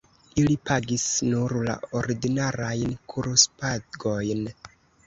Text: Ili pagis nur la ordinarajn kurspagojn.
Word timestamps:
Ili 0.43 0.55
pagis 0.69 1.03
nur 1.33 1.53
la 1.67 1.75
ordinarajn 2.01 2.99
kurspagojn. 3.15 4.47